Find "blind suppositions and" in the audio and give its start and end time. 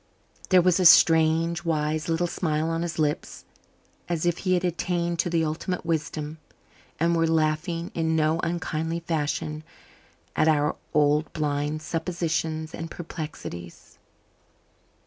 11.33-12.89